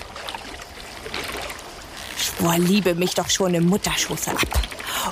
Schwor 2.17 2.57
Liebe 2.57 2.95
mich 2.95 3.13
doch 3.13 3.29
schon 3.29 3.53
im 3.53 3.67
Mutterschoße 3.67 4.31
ab 4.31 4.66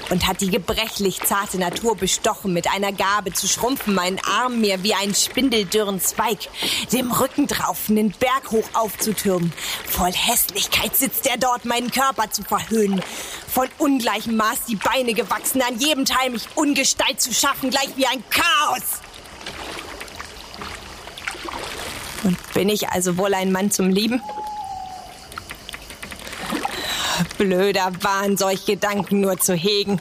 und 0.09 0.27
hat 0.27 0.41
die 0.41 0.49
gebrechlich 0.49 1.21
zarte 1.21 1.57
Natur 1.57 1.95
bestochen, 1.95 2.53
mit 2.53 2.71
einer 2.71 2.91
Gabe 2.91 3.33
zu 3.33 3.47
schrumpfen, 3.47 3.93
meinen 3.93 4.19
Arm 4.19 4.61
mir 4.61 4.83
wie 4.83 4.93
einen 4.93 5.15
spindeldürren 5.15 5.99
Zweig, 5.99 6.49
dem 6.91 7.11
Rücken 7.11 7.47
drauf 7.47 7.89
einen 7.89 8.11
Berg 8.11 8.51
hoch 8.51 8.67
aufzutürmen. 8.73 9.53
Voll 9.87 10.11
Hässlichkeit 10.13 10.95
sitzt 10.95 11.27
er 11.27 11.37
dort, 11.37 11.65
meinen 11.65 11.91
Körper 11.91 12.29
zu 12.31 12.43
verhöhnen. 12.43 13.01
Von 13.47 13.67
ungleichem 13.77 14.35
Maß 14.35 14.65
die 14.67 14.75
Beine 14.75 15.13
gewachsen, 15.13 15.61
an 15.61 15.79
jedem 15.79 16.05
Teil 16.05 16.29
mich 16.29 16.47
Ungestalt 16.55 17.21
zu 17.21 17.33
schaffen, 17.33 17.69
gleich 17.69 17.89
wie 17.95 18.05
ein 18.05 18.23
Chaos. 18.29 19.01
Und 22.23 22.53
bin 22.53 22.69
ich 22.69 22.89
also 22.89 23.17
wohl 23.17 23.33
ein 23.33 23.51
Mann 23.51 23.71
zum 23.71 23.89
Lieben? 23.89 24.21
Blöder 27.37 27.91
Wahn, 28.01 28.37
solch 28.37 28.65
Gedanken 28.65 29.21
nur 29.21 29.39
zu 29.39 29.53
hegen. 29.55 29.99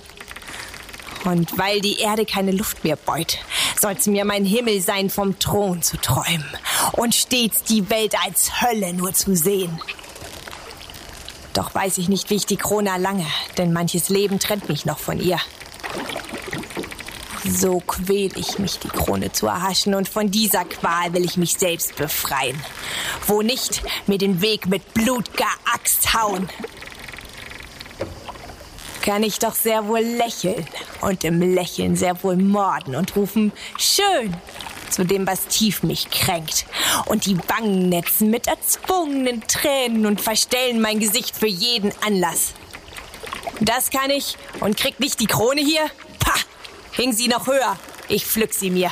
Und 1.25 1.57
weil 1.59 1.81
die 1.81 1.99
Erde 2.01 2.27
keine 2.27 2.53
Luft 2.53 2.85
mehr 2.85 2.97
beut, 2.97 3.39
soll's 3.81 4.07
mir 4.07 4.25
mein 4.25 4.45
Himmel 4.45 4.81
sein, 4.81 5.09
vom 5.09 5.39
Thron 5.39 5.83
zu 5.83 5.97
träumen 5.97 6.47
und 6.93 7.15
stets 7.15 7.63
die 7.63 7.89
Welt 7.89 8.15
als 8.25 8.61
Hölle 8.61 8.93
nur 8.93 9.15
zu 9.15 9.35
sehen. 9.35 9.81
Doch 11.55 11.75
weiß 11.75 11.99
ich 11.99 12.09
nicht, 12.09 12.29
wie 12.31 12.35
ich 12.35 12.47
die 12.47 12.57
Krone 12.57 12.91
erlange, 12.91 13.27
denn 13.57 13.73
manches 13.73 14.09
Leben 14.09 14.39
trennt 14.39 14.69
mich 14.69 14.85
noch 14.85 14.99
von 14.99 15.21
ihr. 15.21 15.39
So 17.47 17.81
quäl 17.81 18.31
ich 18.37 18.59
mich, 18.59 18.79
die 18.79 18.89
Krone 18.89 19.31
zu 19.31 19.47
erhaschen, 19.47 19.95
und 19.95 20.09
von 20.09 20.31
dieser 20.31 20.65
Qual 20.65 21.13
will 21.13 21.25
ich 21.25 21.37
mich 21.37 21.55
selbst 21.55 21.95
befreien. 21.97 22.59
Wo 23.27 23.43
nicht, 23.43 23.83
mir 24.07 24.19
den 24.19 24.41
Weg 24.41 24.67
mit 24.67 24.95
blutger 24.95 25.47
Axt 25.73 26.15
hauen 26.15 26.49
kann 29.05 29.23
ich 29.23 29.39
doch 29.39 29.55
sehr 29.55 29.87
wohl 29.87 30.01
lächeln 30.01 30.67
und 31.03 31.25
im 31.25 31.55
Lächeln 31.55 31.95
sehr 31.95 32.23
wohl 32.23 32.37
morden 32.37 32.97
und 32.97 33.15
rufen 33.15 33.53
schön 33.79 34.35
zu 34.89 35.05
dem, 35.05 35.27
was 35.27 35.47
tief 35.47 35.83
mich 35.83 36.09
kränkt 36.11 36.65
und 37.05 37.27
die 37.27 37.37
Wangen 37.49 37.91
netzen 37.91 38.31
mit 38.31 38.47
erzwungenen 38.47 39.43
Tränen 39.47 40.07
und 40.07 40.23
verstellen 40.23 40.81
mein 40.81 41.01
Gesicht 41.01 41.37
für 41.37 41.47
jeden 41.47 41.93
Anlass. 42.07 42.55
Das 43.61 43.91
kann 43.91 44.09
ich 44.09 44.39
und 44.61 44.79
kriegt 44.79 45.01
nicht 45.01 45.21
die 45.21 45.27
Krone 45.27 45.61
hier? 45.61 45.85
Pah! 46.19 46.41
Hing 46.93 47.13
sie 47.13 47.29
noch 47.29 47.47
höher. 47.47 47.77
Ich 48.09 48.25
pflück 48.25 48.55
sie 48.55 48.71
mir. 48.71 48.91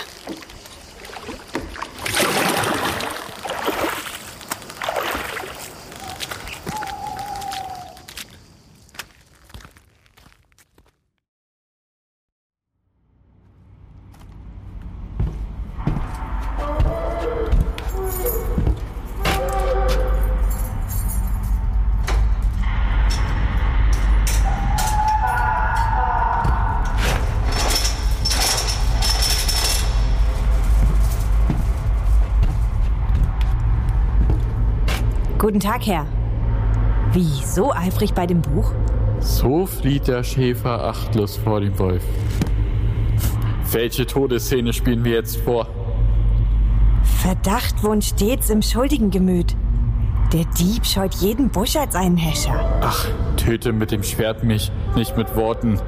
Guten 35.42 35.58
Tag, 35.58 35.88
Herr. 35.88 36.06
Wie, 37.11 37.42
so 37.44 37.72
eifrig 37.72 38.14
bei 38.14 38.28
dem 38.28 38.42
Buch? 38.42 38.72
So 39.18 39.66
flieht 39.66 40.06
der 40.06 40.22
Schäfer 40.22 40.84
achtlos 40.84 41.37
vor 41.37 41.61
dem 41.61 41.76
Wolf. 41.80 42.04
Welche 43.72 44.06
Todesszene 44.06 44.72
spielen 44.72 45.04
wir 45.04 45.14
jetzt 45.14 45.38
vor? 45.38 45.66
Verdacht 47.02 47.82
wohnt 47.82 48.04
stets 48.04 48.50
im 48.50 48.62
schuldigen 48.62 49.11
Gemüt. 49.11 49.56
Der 50.32 50.44
Dieb 50.44 50.87
scheut 50.87 51.16
jeden 51.16 51.49
Busch 51.49 51.75
als 51.75 51.96
einen 51.96 52.18
Häscher. 52.18 52.54
Ach, 52.80 53.08
töte 53.37 53.72
mit 53.72 53.90
dem 53.90 54.04
Schwert 54.04 54.44
mich, 54.44 54.70
nicht 54.94 55.16
mit 55.16 55.34
Worten. 55.34 55.80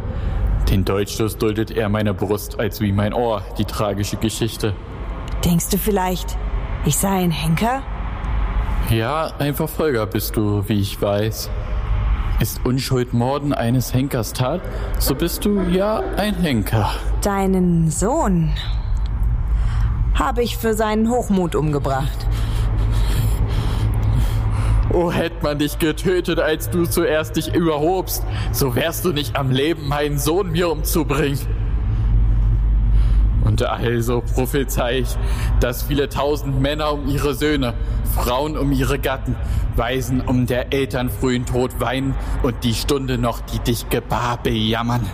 Den 0.69 0.85
Dolchstoß 0.85 1.39
duldet 1.39 1.71
er 1.71 1.89
meiner 1.89 2.13
Brust 2.13 2.59
als 2.59 2.81
wie 2.81 2.91
mein 2.91 3.15
Ohr, 3.15 3.45
die 3.57 3.67
tragische 3.67 4.17
Geschichte. 4.17 4.75
Denkst 5.45 5.69
du 5.69 5.79
vielleicht, 5.79 6.37
ich 6.87 6.97
sei 6.97 7.23
ein 7.23 7.31
Henker? 7.31 7.85
Ja, 8.91 9.33
ein 9.39 9.55
Verfolger 9.55 10.07
bist 10.07 10.37
du, 10.37 10.69
wie 10.69 10.81
ich 10.81 11.01
weiß. 11.01 11.51
Ist 12.41 12.65
Unschuld 12.65 13.15
Morden 13.15 13.55
eines 13.55 13.95
Henkers 13.95 14.35
Tat, 14.35 14.61
so 14.99 15.15
bist 15.15 15.45
du 15.45 15.63
ja 15.63 16.03
ein 16.17 16.35
Henker. 16.35 16.91
Deinen 17.23 17.91
Sohn 17.91 18.53
habe 20.15 20.43
ich 20.43 20.59
für 20.59 20.75
seinen 20.75 21.09
Hochmut 21.09 21.55
umgebracht. 21.55 22.27
Oh, 24.93 25.11
hätte 25.11 25.43
man 25.43 25.59
dich 25.59 25.79
getötet, 25.79 26.39
als 26.39 26.71
du 26.71 26.85
zuerst 26.85 27.37
dich 27.37 27.55
überhobst, 27.55 28.23
so 28.53 28.77
wärst 28.77 29.05
du 29.05 29.13
nicht 29.13 29.35
am 29.35 29.51
Leben, 29.51 29.89
meinen 29.89 30.19
Sohn 30.19 30.53
mir 30.53 30.71
umzubringen. 30.71 31.41
Und 33.45 33.63
also 33.63 34.23
prophezei 34.35 35.01
ich, 35.01 35.17
dass 35.61 35.83
viele 35.83 36.09
tausend 36.09 36.61
Männer 36.61 36.93
um 36.93 37.09
ihre 37.09 37.35
Söhne, 37.35 37.75
Frauen 38.15 38.57
um 38.57 38.73
ihre 38.73 38.99
Gatten, 38.99 39.37
Waisen 39.77 40.21
um 40.21 40.47
der 40.47 40.73
Eltern 40.73 41.11
frühen 41.11 41.47
Tod 41.47 41.81
weinen 41.81 42.15
und 42.43 42.63
die 42.63 42.75
Stunde 42.75 43.19
noch, 43.19 43.41
die 43.41 43.59
dich 43.59 43.91
gebar, 43.91 44.39
bejammern. 44.43 45.05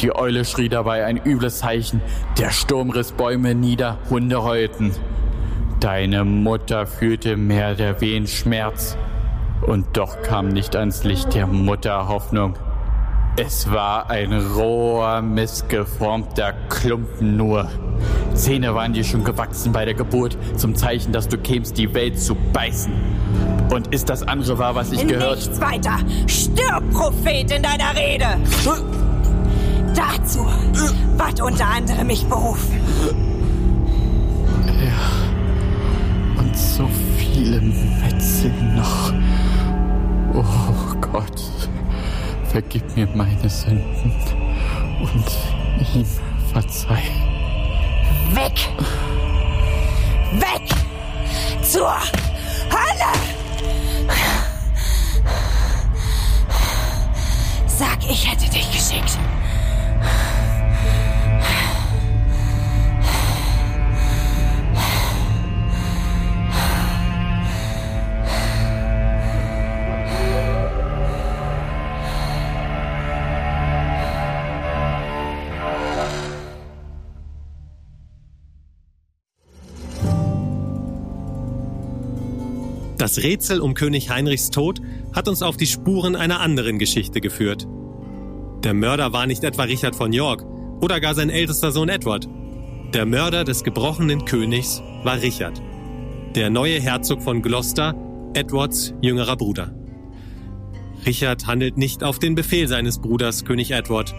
Die 0.00 0.14
Eule 0.14 0.44
schrie 0.44 0.68
dabei 0.68 1.04
ein 1.04 1.16
übles 1.16 1.58
Zeichen, 1.58 2.00
der 2.38 2.50
Sturm 2.50 2.90
riss 2.90 3.12
Bäume 3.12 3.54
nieder, 3.54 3.98
Hunde 4.08 4.42
heulten. 4.42 4.92
Deine 5.80 6.24
Mutter 6.24 6.86
fühlte 6.86 7.36
mehr 7.36 7.74
der 7.74 8.00
Wehen 8.00 8.26
Schmerz, 8.26 8.96
und 9.66 9.96
doch 9.96 10.22
kam 10.22 10.48
nicht 10.48 10.76
ans 10.76 11.04
Licht 11.04 11.34
der 11.34 11.46
Mutter 11.46 12.08
Hoffnung. 12.08 12.54
Es 13.36 13.70
war 13.70 14.10
ein 14.10 14.32
roher, 14.32 15.22
missgeformter 15.22 16.52
Klumpen 16.68 17.36
nur. 17.36 17.68
Zähne 18.34 18.74
waren 18.74 18.92
dir 18.92 19.04
schon 19.04 19.24
gewachsen 19.24 19.72
bei 19.72 19.84
der 19.84 19.94
Geburt, 19.94 20.36
zum 20.56 20.74
Zeichen, 20.74 21.12
dass 21.12 21.28
du 21.28 21.38
kämst, 21.38 21.78
die 21.78 21.92
Welt 21.94 22.20
zu 22.20 22.34
beißen. 22.52 22.92
Und 23.70 23.88
ist 23.94 24.08
das 24.08 24.22
andere 24.22 24.58
wahr, 24.58 24.74
was 24.74 24.92
ich 24.92 25.06
gehört? 25.06 25.36
Nichts 25.36 25.60
weiter! 25.60 25.96
Stirb, 26.26 26.90
Prophet, 26.92 27.50
in 27.50 27.62
deiner 27.62 27.96
Rede! 27.96 28.26
Dazu 29.94 30.46
ward 31.16 31.40
unter 31.40 31.66
anderem 31.66 32.06
mich 32.06 32.24
berufen. 32.26 32.80
Ja. 34.66 36.40
Und 36.42 36.56
so 36.56 36.88
viele 37.18 37.60
Metzel 37.60 38.52
noch. 38.74 39.12
Oh 40.34 40.96
Gott 41.12 41.42
vergib 42.52 42.96
mir 42.96 43.08
meine 43.14 43.48
Sünden 43.48 44.12
und 45.00 45.94
ihm 45.94 46.04
verzeih. 46.52 47.31
Weg! 48.52 48.68
Weg! 50.40 50.68
Zur 51.62 51.94
Hölle! 52.70 53.12
Sag, 57.66 57.98
ich 58.08 58.30
hätte 58.30 58.50
dich 58.50 58.70
geschickt. 58.72 59.18
Das 83.02 83.18
Rätsel 83.18 83.58
um 83.58 83.74
König 83.74 84.10
Heinrichs 84.10 84.50
Tod 84.50 84.80
hat 85.12 85.26
uns 85.26 85.42
auf 85.42 85.56
die 85.56 85.66
Spuren 85.66 86.14
einer 86.14 86.38
anderen 86.38 86.78
Geschichte 86.78 87.20
geführt. 87.20 87.66
Der 88.62 88.74
Mörder 88.74 89.12
war 89.12 89.26
nicht 89.26 89.42
etwa 89.42 89.64
Richard 89.64 89.96
von 89.96 90.12
York 90.12 90.44
oder 90.80 91.00
gar 91.00 91.16
sein 91.16 91.28
ältester 91.28 91.72
Sohn 91.72 91.88
Edward. 91.88 92.28
Der 92.94 93.04
Mörder 93.04 93.42
des 93.42 93.64
gebrochenen 93.64 94.24
Königs 94.24 94.80
war 95.02 95.20
Richard, 95.20 95.60
der 96.36 96.48
neue 96.48 96.80
Herzog 96.80 97.22
von 97.22 97.42
Gloucester, 97.42 97.96
Edwards 98.34 98.94
jüngerer 99.00 99.36
Bruder. 99.36 99.74
Richard 101.04 101.48
handelt 101.48 101.76
nicht 101.78 102.04
auf 102.04 102.20
den 102.20 102.36
Befehl 102.36 102.68
seines 102.68 103.00
Bruders 103.00 103.44
König 103.44 103.72
Edward. 103.72 104.14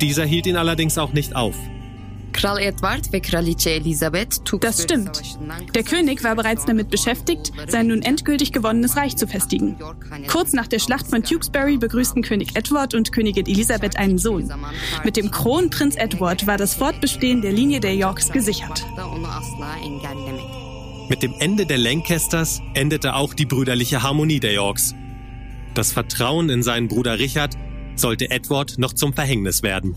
Dieser 0.00 0.24
hielt 0.24 0.48
ihn 0.48 0.56
allerdings 0.56 0.98
auch 0.98 1.12
nicht 1.12 1.36
auf. 1.36 1.54
Das 4.60 4.82
stimmt. 4.82 5.22
Der 5.74 5.82
König 5.82 6.24
war 6.24 6.36
bereits 6.36 6.64
damit 6.64 6.90
beschäftigt, 6.90 7.52
sein 7.68 7.88
nun 7.88 8.02
endgültig 8.02 8.52
gewonnenes 8.52 8.96
Reich 8.96 9.16
zu 9.16 9.26
festigen. 9.26 9.76
Kurz 10.28 10.52
nach 10.52 10.66
der 10.66 10.78
Schlacht 10.78 11.06
von 11.08 11.22
Tewkesbury 11.22 11.76
begrüßten 11.76 12.22
König 12.22 12.56
Edward 12.56 12.94
und 12.94 13.12
Königin 13.12 13.46
Elisabeth 13.46 13.96
einen 13.96 14.18
Sohn. 14.18 14.52
Mit 15.04 15.16
dem 15.16 15.30
Kronprinz 15.30 15.96
Edward 15.96 16.46
war 16.46 16.56
das 16.56 16.74
Fortbestehen 16.74 17.42
der 17.42 17.52
Linie 17.52 17.80
der 17.80 17.94
Yorks 17.94 18.30
gesichert. 18.30 18.84
Mit 21.08 21.22
dem 21.22 21.34
Ende 21.40 21.66
der 21.66 21.78
Lancasters 21.78 22.60
endete 22.74 23.14
auch 23.14 23.34
die 23.34 23.46
brüderliche 23.46 24.02
Harmonie 24.02 24.40
der 24.40 24.52
Yorks. 24.52 24.94
Das 25.74 25.92
Vertrauen 25.92 26.50
in 26.50 26.62
seinen 26.62 26.88
Bruder 26.88 27.18
Richard 27.18 27.56
sollte 27.96 28.30
Edward 28.30 28.78
noch 28.78 28.92
zum 28.92 29.12
Verhängnis 29.12 29.62
werden. 29.62 29.94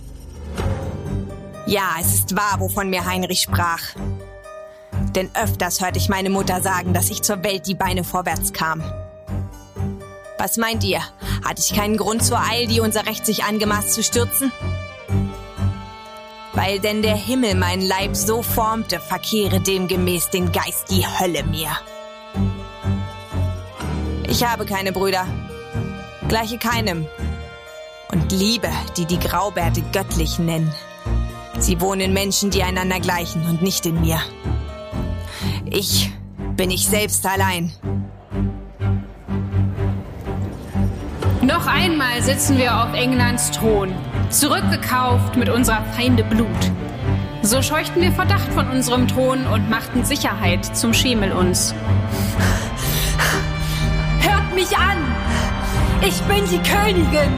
Ja, 1.65 1.95
es 1.99 2.13
ist 2.13 2.35
wahr, 2.35 2.59
wovon 2.59 2.89
mir 2.89 3.05
Heinrich 3.05 3.41
sprach. 3.41 3.81
Denn 5.15 5.29
öfters 5.35 5.81
hörte 5.81 5.97
ich 5.97 6.09
meine 6.09 6.29
Mutter 6.29 6.61
sagen, 6.61 6.93
dass 6.93 7.09
ich 7.09 7.21
zur 7.21 7.43
Welt 7.43 7.67
die 7.67 7.75
Beine 7.75 8.03
vorwärts 8.03 8.51
kam. 8.51 8.83
Was 10.37 10.57
meint 10.57 10.83
ihr? 10.83 10.99
Hatte 11.45 11.61
ich 11.61 11.73
keinen 11.73 11.97
Grund 11.97 12.23
zur 12.23 12.39
Eil, 12.39 12.67
die 12.67 12.79
unser 12.79 13.05
Recht 13.05 13.25
sich 13.25 13.43
angemaßt 13.43 13.93
zu 13.93 14.03
stürzen? 14.03 14.51
Weil 16.53 16.79
denn 16.79 17.01
der 17.01 17.15
Himmel 17.15 17.55
meinen 17.55 17.81
Leib 17.81 18.15
so 18.15 18.41
formte, 18.41 18.99
verkehre 18.99 19.61
demgemäß 19.61 20.29
den 20.29 20.51
Geist 20.51 20.91
die 20.91 21.05
Hölle 21.05 21.43
mir. 21.43 21.69
Ich 24.27 24.43
habe 24.43 24.65
keine 24.65 24.91
Brüder, 24.91 25.25
gleiche 26.27 26.57
keinem. 26.57 27.07
Und 28.11 28.31
Liebe, 28.31 28.69
die 28.97 29.05
die 29.05 29.19
Graubärte 29.19 29.81
göttlich 29.91 30.39
nennen. 30.39 30.73
Sie 31.63 31.79
wohnen 31.79 32.01
in 32.01 32.13
Menschen, 32.13 32.49
die 32.49 32.61
einander 32.61 32.99
gleichen 32.99 33.45
und 33.45 33.61
nicht 33.61 33.85
in 33.85 34.01
mir. 34.01 34.19
Ich 35.71 36.11
bin 36.57 36.69
ich 36.69 36.85
selbst 36.85 37.25
allein. 37.25 37.71
Noch 41.41 41.65
einmal 41.65 42.21
sitzen 42.21 42.57
wir 42.57 42.83
auf 42.83 42.93
Englands 42.93 43.49
Thron, 43.51 43.93
zurückgekauft 44.29 45.37
mit 45.37 45.47
unserer 45.47 45.85
Feinde 45.95 46.25
Blut. 46.25 46.49
So 47.43 47.61
scheuchten 47.61 48.01
wir 48.01 48.11
Verdacht 48.11 48.51
von 48.53 48.67
unserem 48.67 49.07
Thron 49.07 49.47
und 49.47 49.69
machten 49.69 50.03
Sicherheit 50.03 50.65
zum 50.75 50.93
Schemel 50.93 51.31
uns. 51.31 51.73
Hört 54.19 54.53
mich 54.53 54.77
an! 54.77 54.97
Ich 56.05 56.21
bin 56.23 56.43
die 56.43 56.59
Königin! 56.69 57.31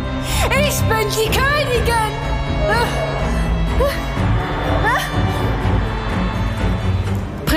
Ich 0.50 0.80
bin 0.82 1.08
die 1.12 1.30
Königin! 1.30 2.26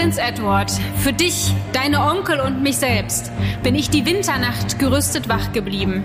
Prinz 0.08 0.16
Edward, 0.16 0.72
für 1.00 1.12
dich, 1.12 1.52
deine 1.74 2.00
Onkel 2.00 2.40
und 2.40 2.62
mich 2.62 2.78
selbst 2.78 3.30
bin 3.62 3.74
ich 3.74 3.90
die 3.90 4.06
Winternacht 4.06 4.78
gerüstet 4.78 5.28
wach 5.28 5.52
geblieben, 5.52 6.02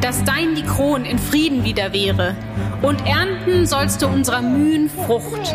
dass 0.00 0.24
dein 0.24 0.56
die 0.56 0.64
Kron 0.64 1.04
in 1.04 1.16
Frieden 1.16 1.62
wieder 1.62 1.92
wäre. 1.92 2.34
Und 2.82 3.06
ernten 3.06 3.64
sollst 3.64 4.02
du 4.02 4.08
unserer 4.08 4.42
Mühen 4.42 4.90
Frucht. 4.90 5.54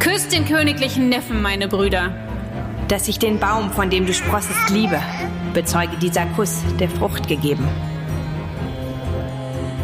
Küsst 0.00 0.32
den 0.32 0.46
königlichen 0.46 1.10
Neffen, 1.10 1.40
meine 1.40 1.68
Brüder. 1.68 2.12
Dass 2.88 3.06
ich 3.06 3.20
den 3.20 3.38
Baum, 3.38 3.70
von 3.70 3.88
dem 3.88 4.04
du 4.04 4.14
sprossest, 4.14 4.70
liebe, 4.70 5.00
bezeuge 5.54 5.96
dieser 5.96 6.26
Kuss 6.34 6.64
der 6.80 6.90
Frucht 6.90 7.28
gegeben. 7.28 7.68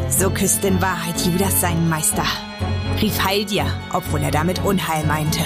So 0.08 0.28
küsst 0.28 0.64
in 0.64 0.82
Wahrheit 0.82 1.20
Judas 1.24 1.60
seinen 1.60 1.88
Meister, 1.88 2.24
rief 3.00 3.24
Heil 3.24 3.44
dir, 3.44 3.66
obwohl 3.92 4.22
er 4.22 4.32
damit 4.32 4.64
Unheil 4.64 5.06
meinte. 5.06 5.44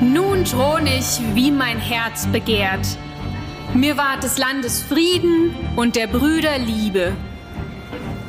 Nun 0.00 0.44
thron 0.46 0.86
ich, 0.86 1.20
wie 1.34 1.50
mein 1.50 1.78
Herz 1.78 2.26
begehrt. 2.26 2.86
Mir 3.74 3.98
ward 3.98 4.22
des 4.22 4.38
Landes 4.38 4.82
Frieden 4.82 5.54
und 5.76 5.94
der 5.94 6.06
Brüder 6.06 6.58
Liebe. 6.58 7.12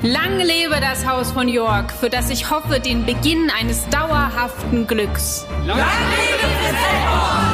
Lang 0.03 0.38
lebe 0.38 0.81
das 0.81 1.07
Haus 1.07 1.31
von 1.31 1.47
York, 1.47 1.93
für 1.93 2.10
das 2.10 2.29
ich 2.29 2.49
hoffe 2.49 2.79
den 2.79 3.05
Beginn 3.05 3.49
eines 3.57 3.88
dauerhaften 3.88 4.86
Glücks. 4.86 5.45
Lang 5.65 5.77
lebe 5.77 6.39
Prinz 6.39 7.50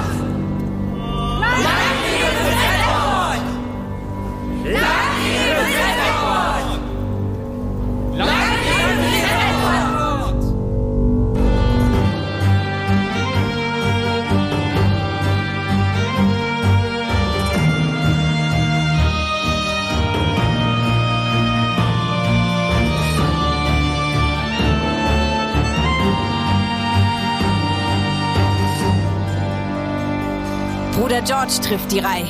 George 31.27 31.59
trifft 31.61 31.91
die 31.91 31.99
Reihe, 31.99 32.25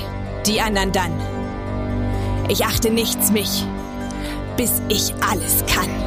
die 0.47 0.59
anderen 0.59 0.91
dann. 0.91 1.11
Ich 2.49 2.65
achte 2.65 2.89
nichts 2.89 3.29
mich, 3.29 3.63
bis 4.57 4.81
ich 4.89 5.13
alles 5.21 5.63
kann. 5.67 6.06